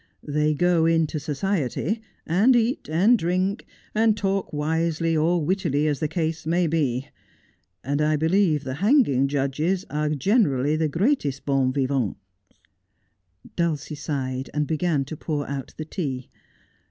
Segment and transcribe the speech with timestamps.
[0.27, 6.07] They go into society, and eat and drink, and talk wisely or wittily, as the
[6.07, 7.09] case may be;
[7.83, 12.15] and I believe the hanging judges are generally the greatest bons vivants.'
[13.55, 16.31] Dulcie sighed, and began to pour out the tea.